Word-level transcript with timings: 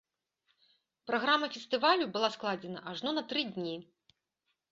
Праграма 1.09 1.49
фестывалю 1.57 2.07
была 2.15 2.29
складзена 2.35 2.79
ажно 2.93 3.09
на 3.17 3.23
тры 3.35 3.41
дні. 3.59 3.77